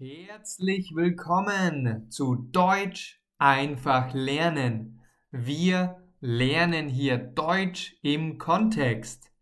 Herzlich 0.00 0.94
willkommen 0.94 2.08
zu 2.08 2.36
Deutsch 2.36 3.20
einfach 3.36 4.14
lernen. 4.14 5.00
Wir 5.32 5.96
lernen 6.20 6.88
hier 6.88 7.18
Deutsch 7.18 7.96
im 8.02 8.38
Kontext. 8.38 9.32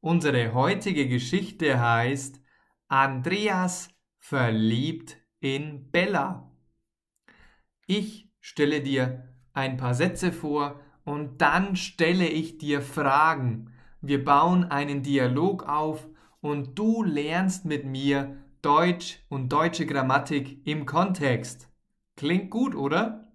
Unsere 0.00 0.54
heutige 0.54 1.06
Geschichte 1.08 1.78
heißt 1.78 2.40
Andreas 2.88 3.90
verliebt 4.16 5.18
in 5.40 5.90
Bella. 5.90 6.50
Ich 7.86 8.30
stelle 8.40 8.80
dir 8.80 9.28
ein 9.52 9.76
paar 9.76 9.92
Sätze 9.92 10.32
vor 10.32 10.80
und 11.04 11.42
dann 11.42 11.76
stelle 11.76 12.28
ich 12.28 12.56
dir 12.56 12.80
Fragen. 12.80 13.74
Wir 14.00 14.24
bauen 14.24 14.64
einen 14.64 15.02
Dialog 15.02 15.68
auf 15.68 16.08
und 16.40 16.78
du 16.78 17.02
lernst 17.02 17.66
mit 17.66 17.84
mir 17.84 18.38
Deutsch 18.62 19.20
und 19.28 19.50
deutsche 19.50 19.86
Grammatik 19.86 20.66
im 20.66 20.84
Kontext. 20.84 21.68
Klingt 22.16 22.50
gut, 22.50 22.74
oder? 22.74 23.32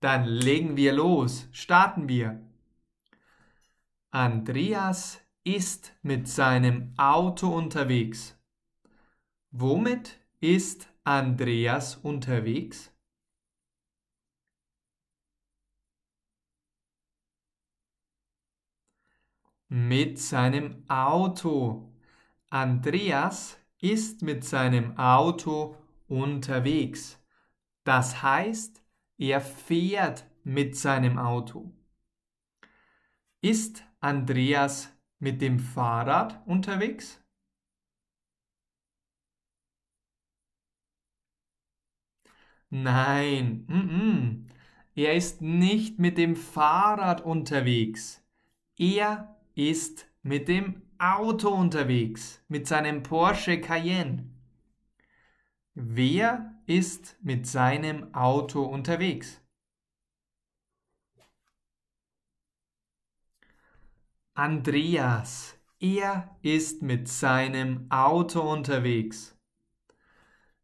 Dann 0.00 0.24
legen 0.24 0.76
wir 0.76 0.92
los, 0.92 1.48
starten 1.52 2.08
wir. 2.08 2.40
Andreas 4.10 5.20
ist 5.44 5.94
mit 6.02 6.28
seinem 6.28 6.94
Auto 6.96 7.48
unterwegs. 7.48 8.36
Womit 9.50 10.18
ist 10.40 10.88
Andreas 11.04 11.96
unterwegs? 11.96 12.90
Mit 19.68 20.18
seinem 20.18 20.84
Auto. 20.88 21.92
Andreas 22.50 23.58
ist 23.82 24.22
mit 24.22 24.44
seinem 24.44 24.96
Auto 24.96 25.76
unterwegs. 26.08 27.20
Das 27.84 28.22
heißt, 28.22 28.82
er 29.18 29.40
fährt 29.40 30.24
mit 30.44 30.76
seinem 30.76 31.18
Auto. 31.18 31.72
Ist 33.40 33.84
Andreas 34.00 34.96
mit 35.18 35.42
dem 35.42 35.58
Fahrrad 35.58 36.46
unterwegs? 36.46 37.20
Nein, 42.70 43.66
mm 43.66 43.74
-mm. 43.74 44.46
er 44.94 45.14
ist 45.14 45.42
nicht 45.42 45.98
mit 45.98 46.16
dem 46.18 46.36
Fahrrad 46.36 47.20
unterwegs. 47.20 48.24
Er 48.78 49.36
ist 49.54 50.06
mit 50.22 50.48
dem 50.48 50.82
Auto 51.02 51.48
unterwegs 51.48 52.40
mit 52.46 52.68
seinem 52.68 53.02
Porsche 53.02 53.60
Cayenne. 53.60 54.30
Wer 55.74 56.62
ist 56.66 57.16
mit 57.20 57.48
seinem 57.48 58.14
Auto 58.14 58.62
unterwegs? 58.62 59.40
Andreas. 64.34 65.56
Er 65.80 66.36
ist 66.40 66.82
mit 66.82 67.08
seinem 67.08 67.90
Auto 67.90 68.40
unterwegs. 68.40 69.36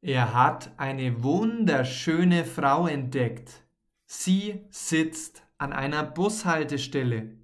Er 0.03 0.35
hat 0.35 0.71
eine 0.79 1.25
wunderschöne 1.25 2.45
Frau 2.45 2.87
entdeckt. 2.87 3.67
Sie 4.07 4.65
sitzt 4.71 5.43
an 5.59 5.73
einer 5.73 6.05
Bushaltestelle. 6.05 7.37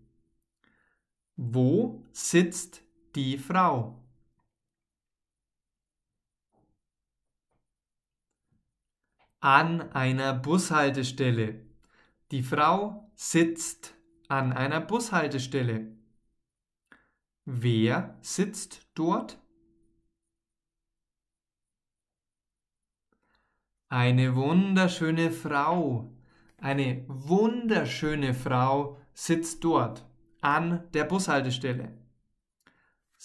Wo 1.37 2.05
sitzt 2.13 2.84
die 3.15 3.39
Frau. 3.39 4.01
An 9.41 9.93
einer 9.93 10.33
Bushaltestelle. 10.35 11.67
Die 12.31 12.43
Frau 12.43 13.11
sitzt 13.15 13.95
an 14.29 14.53
einer 14.53 14.81
Bushaltestelle. 14.81 15.95
Wer 17.45 18.19
sitzt 18.23 18.89
dort? 18.95 19.39
Eine 23.91 24.35
wunderschöne 24.35 25.31
Frau. 25.31 26.11
Eine 26.57 27.05
wunderschöne 27.07 28.33
Frau 28.33 28.99
sitzt 29.13 29.63
dort 29.63 30.07
an 30.41 30.91
der 30.93 31.05
Bushaltestelle. 31.05 32.04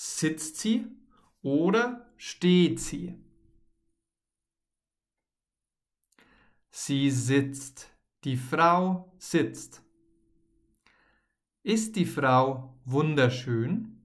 Sitzt 0.01 0.55
sie 0.55 0.87
oder 1.41 2.09
steht 2.15 2.79
sie? 2.79 3.21
Sie 6.71 7.11
sitzt. 7.11 7.89
Die 8.23 8.37
Frau 8.37 9.13
sitzt. 9.17 9.83
Ist 11.63 11.97
die 11.97 12.05
Frau 12.05 12.79
wunderschön? 12.85 14.01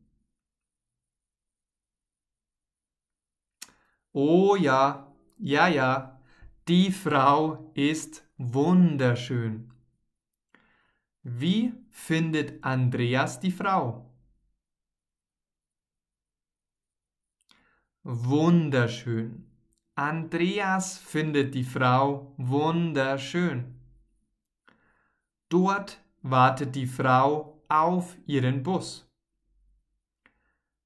Oh 4.11 4.57
ja, 4.57 5.15
ja, 5.39 5.69
ja, 5.69 6.21
die 6.67 6.91
Frau 6.91 7.71
ist 7.75 8.29
wunderschön. 8.37 9.73
Wie 11.23 11.73
findet 11.91 12.65
Andreas 12.65 13.39
die 13.39 13.53
Frau? 13.53 14.14
Wunderschön. 18.07 19.51
Andreas 19.95 20.99
findet 20.99 21.55
die 21.55 21.65
Frau 21.65 22.35
wunderschön. 22.37 23.81
Dort 25.49 26.05
wartet 26.21 26.75
die 26.75 26.87
Frau 26.87 27.65
auf 27.67 28.15
ihren 28.27 28.63
Bus. 28.63 29.11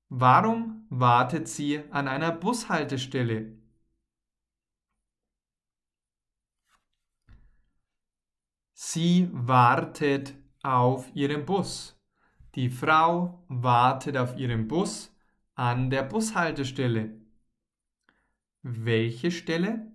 Warum 0.09 0.87
wartet 0.91 1.49
sie 1.49 1.83
an 1.91 2.07
einer 2.07 2.31
Bushaltestelle? 2.31 3.59
Sie 8.75 9.29
wartet 9.33 10.35
auf 10.63 11.11
ihren 11.17 11.45
Bus. 11.45 12.01
Die 12.55 12.71
Frau 12.71 13.45
wartet 13.49 14.17
auf 14.17 14.37
ihren 14.37 14.69
Bus 14.69 15.13
an 15.59 15.91
der 15.91 16.05
Bushaltestelle. 16.05 17.21
Welche 18.63 19.33
Stelle? 19.33 19.91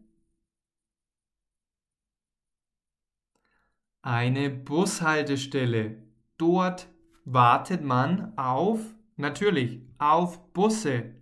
Eine 4.02 4.50
Bushaltestelle. 4.50 6.04
Dort 6.38 6.90
wartet 7.24 7.82
man 7.82 8.38
auf, 8.38 8.82
natürlich, 9.16 9.82
auf 10.00 10.52
Busse. 10.52 11.16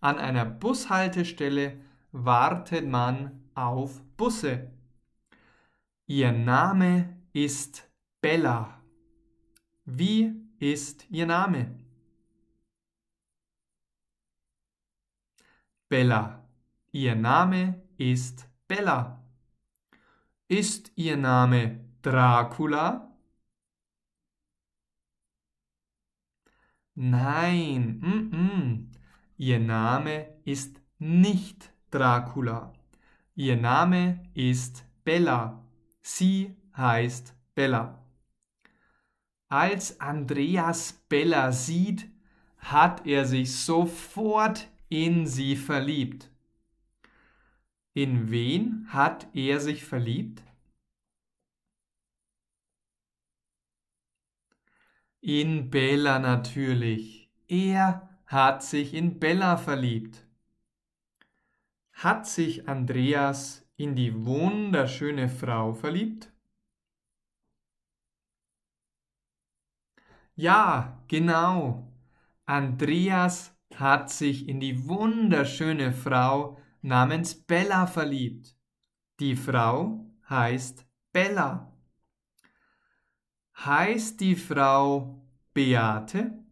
An 0.00 0.18
einer 0.18 0.44
Bushaltestelle 0.44 1.78
wartet 2.10 2.88
man 2.88 3.44
auf 3.54 4.02
Busse. 4.16 4.72
Ihr 6.06 6.32
Name 6.32 7.16
ist 7.32 7.88
Bella. 8.20 8.82
Wie 9.84 10.34
ist 10.58 11.06
Ihr 11.10 11.26
Name? 11.26 11.83
Bella. 15.88 16.48
Ihr 16.92 17.14
Name 17.14 17.82
ist 17.98 18.48
Bella. 18.66 19.22
Ist 20.48 20.92
Ihr 20.96 21.16
Name 21.16 21.80
Dracula? 22.02 23.12
Nein, 26.94 27.98
mm 28.00 28.30
-mm. 28.32 28.86
Ihr 29.36 29.58
Name 29.58 30.28
ist 30.44 30.80
nicht 30.98 31.72
Dracula. 31.90 32.72
Ihr 33.34 33.56
Name 33.56 34.30
ist 34.34 34.84
Bella. 35.04 35.64
Sie 36.02 36.56
heißt 36.76 37.34
Bella. 37.54 38.04
Als 39.48 40.00
Andreas 40.00 40.92
Bella 41.08 41.52
sieht, 41.52 42.10
hat 42.58 43.06
er 43.06 43.24
sich 43.24 43.56
sofort 43.56 44.68
in 44.94 45.26
sie 45.26 45.56
verliebt. 45.56 46.30
In 47.94 48.30
wen 48.30 48.86
hat 48.92 49.26
er 49.34 49.58
sich 49.58 49.84
verliebt? 49.84 50.40
In 55.20 55.68
Bella 55.70 56.20
natürlich. 56.20 57.28
Er 57.48 58.08
hat 58.26 58.62
sich 58.62 58.94
in 58.94 59.18
Bella 59.18 59.56
verliebt. 59.56 60.28
Hat 61.94 62.28
sich 62.28 62.68
Andreas 62.68 63.66
in 63.76 63.96
die 63.96 64.24
wunderschöne 64.24 65.28
Frau 65.28 65.72
verliebt? 65.72 66.30
Ja, 70.36 71.02
genau. 71.08 71.84
Andreas 72.46 73.53
hat 73.80 74.10
sich 74.10 74.48
in 74.48 74.60
die 74.60 74.88
wunderschöne 74.88 75.92
Frau 75.92 76.58
namens 76.82 77.34
Bella 77.34 77.86
verliebt. 77.86 78.56
Die 79.20 79.36
Frau 79.36 80.04
heißt 80.28 80.86
Bella. 81.12 81.72
Heißt 83.56 84.20
die 84.20 84.36
Frau 84.36 85.22
Beate? 85.52 86.44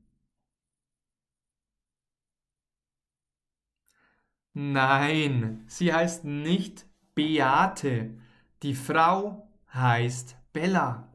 Nein, 4.54 5.64
sie 5.66 5.92
heißt 5.92 6.24
nicht 6.24 6.86
Beate. 7.14 8.18
Die 8.62 8.74
Frau 8.74 9.48
heißt 9.74 10.36
Bella. 10.52 11.08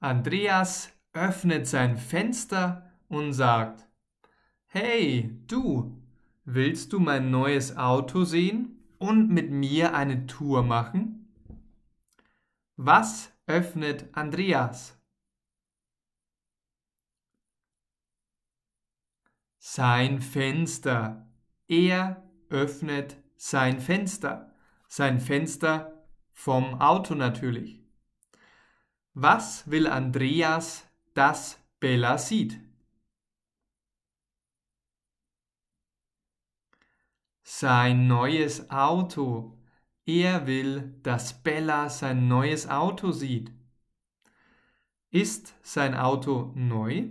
Andreas 0.00 0.92
öffnet 1.12 1.66
sein 1.66 1.96
Fenster 1.96 2.90
und 3.08 3.32
sagt, 3.32 3.88
Hey, 4.76 5.30
du, 5.46 6.02
willst 6.44 6.92
du 6.92 6.98
mein 6.98 7.30
neues 7.30 7.76
Auto 7.76 8.24
sehen 8.24 8.84
und 8.98 9.30
mit 9.30 9.52
mir 9.52 9.94
eine 9.94 10.26
Tour 10.26 10.64
machen? 10.64 11.28
Was 12.74 13.32
öffnet 13.46 14.08
Andreas? 14.16 14.98
Sein 19.60 20.20
Fenster. 20.20 21.28
Er 21.68 22.28
öffnet 22.48 23.16
sein 23.36 23.78
Fenster. 23.78 24.56
Sein 24.88 25.20
Fenster 25.20 26.04
vom 26.32 26.80
Auto 26.80 27.14
natürlich. 27.14 27.80
Was 29.12 29.70
will 29.70 29.86
Andreas, 29.86 30.84
dass 31.14 31.60
Bella 31.78 32.18
sieht? 32.18 32.63
Sein 37.46 38.06
neues 38.06 38.70
Auto. 38.70 39.58
Er 40.06 40.46
will, 40.46 40.98
dass 41.02 41.42
Bella 41.42 41.90
sein 41.90 42.26
neues 42.26 42.66
Auto 42.68 43.12
sieht. 43.12 43.52
Ist 45.10 45.54
sein 45.62 45.94
Auto 45.94 46.52
neu? 46.54 47.10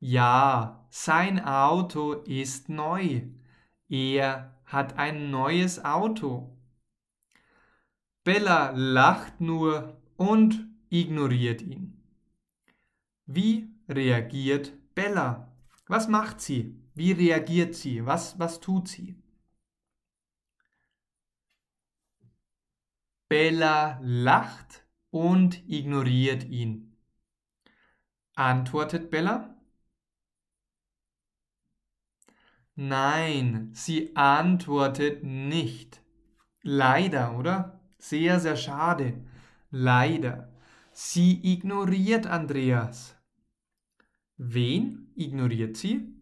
Ja, 0.00 0.86
sein 0.90 1.42
Auto 1.42 2.12
ist 2.12 2.68
neu. 2.68 3.22
Er 3.88 4.54
hat 4.66 4.98
ein 4.98 5.30
neues 5.30 5.82
Auto. 5.82 6.56
Bella 8.22 8.72
lacht 8.76 9.40
nur 9.40 9.98
und 10.18 10.68
ignoriert 10.90 11.62
ihn. 11.62 12.02
Wie 13.24 13.70
reagiert 13.88 14.72
Bella? 14.98 15.56
Was 15.86 16.08
macht 16.08 16.40
sie? 16.40 16.76
Wie 16.96 17.12
reagiert 17.12 17.76
sie? 17.76 18.04
Was, 18.04 18.36
was 18.40 18.58
tut 18.58 18.88
sie? 18.88 19.14
Bella 23.28 24.00
lacht 24.02 24.84
und 25.10 25.62
ignoriert 25.68 26.42
ihn. 26.42 26.96
Antwortet 28.34 29.08
Bella? 29.08 29.56
Nein, 32.74 33.70
sie 33.74 34.16
antwortet 34.16 35.22
nicht. 35.22 36.02
Leider, 36.62 37.38
oder? 37.38 37.80
Sehr, 38.00 38.40
sehr 38.40 38.56
schade. 38.56 39.24
Leider. 39.70 40.52
Sie 40.90 41.40
ignoriert 41.52 42.26
Andreas. 42.26 43.17
Wen 44.38 45.10
ignoriert 45.16 45.76
sie? 45.76 46.14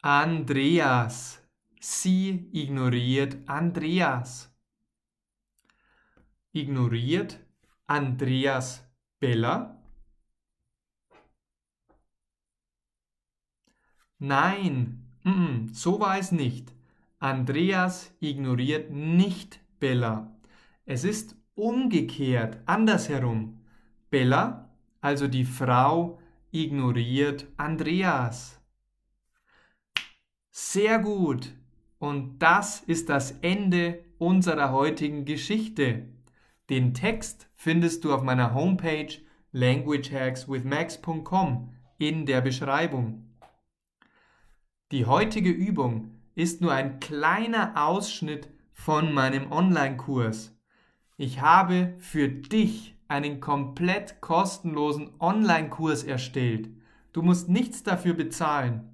Andreas. 0.00 1.42
Sie 1.80 2.48
ignoriert 2.52 3.36
Andreas. 3.46 4.50
Ignoriert 6.52 7.38
Andreas 7.86 8.88
Bella? 9.20 9.78
Nein, 14.18 15.06
mm, 15.24 15.68
so 15.72 16.00
war 16.00 16.18
es 16.18 16.32
nicht. 16.32 16.72
Andreas 17.18 18.12
ignoriert 18.20 18.90
nicht 18.90 19.60
Bella. 19.78 20.34
Es 20.86 21.04
ist 21.04 21.37
umgekehrt, 21.58 22.58
andersherum. 22.66 23.60
Bella, 24.10 24.70
also 25.00 25.28
die 25.28 25.44
Frau, 25.44 26.18
ignoriert 26.50 27.46
Andreas. 27.56 28.60
Sehr 30.50 30.98
gut. 30.98 31.54
Und 31.98 32.38
das 32.38 32.80
ist 32.80 33.08
das 33.08 33.30
Ende 33.42 34.04
unserer 34.18 34.72
heutigen 34.72 35.24
Geschichte. 35.24 36.08
Den 36.70 36.94
Text 36.94 37.50
findest 37.54 38.04
du 38.04 38.14
auf 38.14 38.22
meiner 38.22 38.54
Homepage 38.54 39.12
languagehackswithmax.com 39.52 41.74
in 41.98 42.26
der 42.26 42.40
Beschreibung. 42.40 43.24
Die 44.92 45.06
heutige 45.06 45.50
Übung 45.50 46.20
ist 46.34 46.60
nur 46.60 46.72
ein 46.72 47.00
kleiner 47.00 47.86
Ausschnitt 47.86 48.48
von 48.72 49.12
meinem 49.12 49.50
Online-Kurs. 49.50 50.57
Ich 51.20 51.40
habe 51.40 51.94
für 51.98 52.28
dich 52.28 52.94
einen 53.08 53.40
komplett 53.40 54.20
kostenlosen 54.20 55.10
Online-Kurs 55.18 56.04
erstellt. 56.04 56.70
Du 57.12 57.22
musst 57.22 57.48
nichts 57.48 57.82
dafür 57.82 58.14
bezahlen. 58.14 58.88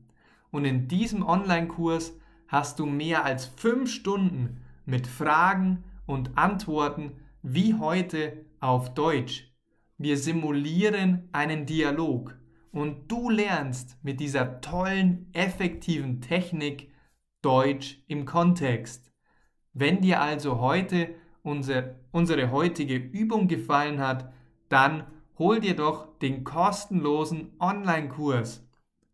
Und 0.50 0.64
in 0.64 0.88
diesem 0.88 1.22
Online-Kurs 1.22 2.18
hast 2.48 2.78
du 2.78 2.86
mehr 2.86 3.26
als 3.26 3.44
fünf 3.44 3.90
Stunden 3.90 4.62
mit 4.86 5.06
Fragen 5.06 5.84
und 6.06 6.38
Antworten 6.38 7.12
wie 7.42 7.74
heute 7.74 8.46
auf 8.58 8.94
Deutsch. 8.94 9.52
Wir 9.98 10.16
simulieren 10.16 11.28
einen 11.32 11.66
Dialog 11.66 12.38
und 12.72 13.12
du 13.12 13.28
lernst 13.28 14.02
mit 14.02 14.18
dieser 14.18 14.62
tollen, 14.62 15.28
effektiven 15.34 16.22
Technik 16.22 16.90
Deutsch 17.42 18.02
im 18.06 18.24
Kontext. 18.24 19.12
Wenn 19.74 20.00
dir 20.00 20.22
also 20.22 20.58
heute 20.60 21.14
unsere, 21.44 21.94
unsere 22.10 22.50
heutige 22.50 22.96
Übung 22.96 23.46
gefallen 23.46 24.00
hat, 24.00 24.32
dann 24.68 25.06
hol 25.38 25.60
dir 25.60 25.76
doch 25.76 26.18
den 26.18 26.42
kostenlosen 26.42 27.52
Online-Kurs. 27.60 28.68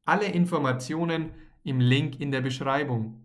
Alle 0.06 0.26
Informationen 0.26 1.32
im 1.62 1.80
Link 1.80 2.18
in 2.18 2.30
der 2.30 2.40
Beschreibung. 2.40 3.20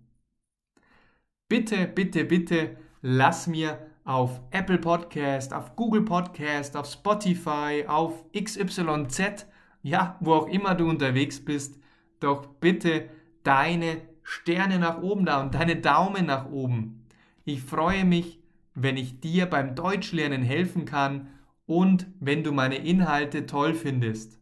Bitte, 1.48 1.88
bitte, 1.88 2.26
bitte 2.26 2.76
lass 3.02 3.48
mir 3.48 3.80
auf 4.04 4.42
Apple 4.52 4.80
Podcast, 4.80 5.54
auf 5.54 5.78
Google 5.78 6.04
Podcast, 6.04 6.76
auf 6.76 6.86
Spotify, 6.86 7.86
auf 7.88 8.26
XYZ 8.34 9.48
ja, 9.86 10.18
wo 10.20 10.34
auch 10.34 10.48
immer 10.48 10.74
du 10.74 10.90
unterwegs 10.90 11.40
bist, 11.46 11.80
doch 12.20 12.48
bitte 12.60 13.08
deine 13.44 14.02
Sterne 14.24 14.80
nach 14.80 15.00
oben 15.04 15.28
da 15.28 15.40
und 15.42 15.54
deine 15.54 15.76
Daumen 15.76 16.26
nach 16.26 16.50
oben. 16.50 17.06
Ich 17.44 17.62
freue 17.62 18.04
mich, 18.04 18.40
wenn 18.76 18.98
ich 18.98 19.20
dir 19.20 19.46
beim 19.48 19.74
Deutschlernen 19.76 20.44
helfen 20.44 20.86
kann 20.86 21.28
und 21.66 22.08
wenn 22.20 22.44
du 22.44 22.52
meine 22.52 22.76
Inhalte 22.76 23.46
toll 23.46 23.74
findest. 23.74 24.40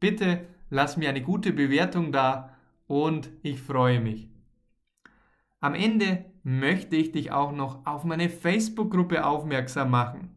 Bitte 0.00 0.46
lass 0.70 0.96
mir 0.96 1.10
eine 1.10 1.22
gute 1.22 1.52
Bewertung 1.52 2.12
da 2.12 2.56
und 2.86 3.30
ich 3.42 3.60
freue 3.60 4.00
mich. 4.00 4.28
Am 5.60 5.74
Ende 5.74 6.24
möchte 6.42 6.96
ich 6.96 7.12
dich 7.12 7.30
auch 7.30 7.52
noch 7.52 7.86
auf 7.86 8.04
meine 8.04 8.28
Facebook-Gruppe 8.28 9.24
aufmerksam 9.24 9.90
machen. 9.90 10.34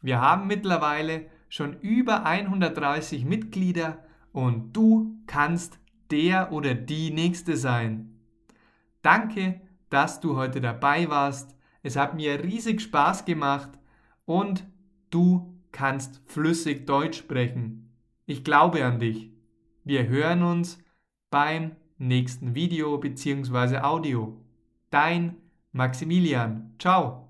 Wir 0.00 0.20
haben 0.20 0.46
mittlerweile 0.46 1.26
schon 1.48 1.78
über 1.80 2.24
130 2.24 3.24
Mitglieder 3.24 3.98
und 4.32 4.72
du 4.72 5.18
kannst 5.26 5.78
der 6.10 6.52
oder 6.52 6.74
die 6.74 7.10
Nächste 7.10 7.56
sein. 7.56 8.18
Danke, 9.02 9.60
dass 9.90 10.20
du 10.20 10.36
heute 10.36 10.60
dabei 10.60 11.08
warst. 11.08 11.54
Es 11.84 11.96
hat 11.96 12.14
mir 12.14 12.42
riesig 12.42 12.80
Spaß 12.80 13.26
gemacht 13.26 13.68
und 14.24 14.64
du 15.10 15.54
kannst 15.70 16.22
flüssig 16.24 16.86
Deutsch 16.86 17.18
sprechen. 17.18 17.90
Ich 18.24 18.42
glaube 18.42 18.84
an 18.84 18.98
dich. 18.98 19.30
Wir 19.84 20.08
hören 20.08 20.42
uns 20.42 20.78
beim 21.30 21.76
nächsten 21.98 22.54
Video 22.54 22.96
bzw. 22.96 23.78
Audio. 23.80 24.40
Dein 24.88 25.36
Maximilian. 25.72 26.74
Ciao. 26.78 27.23